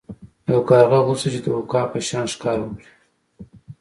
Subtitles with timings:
[0.51, 2.85] یو کارغه غوښتل چې د عقاب په شان ښکار وکړي.